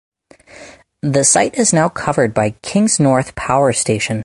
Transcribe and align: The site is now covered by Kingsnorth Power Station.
The 1.03 1.23
site 1.23 1.55
is 1.59 1.73
now 1.73 1.87
covered 1.89 2.33
by 2.33 2.51
Kingsnorth 2.63 3.35
Power 3.35 3.71
Station. 3.71 4.19